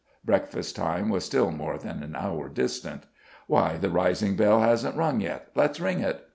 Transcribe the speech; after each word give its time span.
(Breakfast 0.25 0.75
time 0.75 1.09
was 1.09 1.23
still 1.23 1.51
more 1.51 1.77
than 1.77 2.01
an 2.01 2.15
hour 2.15 2.49
distant.) 2.49 3.03
"Why, 3.45 3.77
the 3.77 3.91
rising 3.91 4.35
bell 4.35 4.61
hasn't 4.61 4.97
rung 4.97 5.19
yet! 5.21 5.49
Let's 5.53 5.79
ring 5.79 5.99
it!" 5.99 6.25